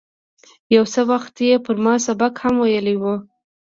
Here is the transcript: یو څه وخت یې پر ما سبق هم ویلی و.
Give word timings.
یو 0.75 0.83
څه 0.93 1.01
وخت 1.11 1.33
یې 1.47 1.55
پر 1.65 1.75
ما 1.83 1.93
سبق 2.07 2.33
هم 2.43 2.55
ویلی 2.63 2.95
و. 3.01 3.03